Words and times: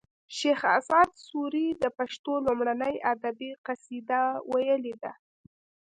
شیخ 0.37 0.59
اسعد 0.77 1.09
سوري 1.27 1.67
د 1.81 1.83
پښتو 1.97 2.33
لومړنۍ 2.45 2.95
ادبي 3.13 3.51
قصیده 3.65 4.21
ویلې 4.51 4.95
ده 5.03 5.13